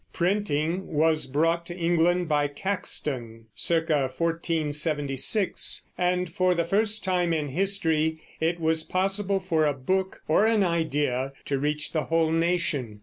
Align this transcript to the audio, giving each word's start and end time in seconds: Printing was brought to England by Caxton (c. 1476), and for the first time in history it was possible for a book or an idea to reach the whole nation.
Printing 0.13 0.87
was 0.87 1.27
brought 1.27 1.63
to 1.67 1.77
England 1.77 2.27
by 2.27 2.47
Caxton 2.47 3.45
(c. 3.53 3.75
1476), 3.75 5.85
and 5.95 6.33
for 6.33 6.55
the 6.55 6.65
first 6.65 7.03
time 7.03 7.31
in 7.33 7.49
history 7.49 8.19
it 8.39 8.59
was 8.59 8.81
possible 8.81 9.39
for 9.39 9.67
a 9.67 9.73
book 9.75 10.23
or 10.27 10.47
an 10.47 10.63
idea 10.63 11.33
to 11.45 11.59
reach 11.59 11.91
the 11.91 12.05
whole 12.05 12.31
nation. 12.31 12.99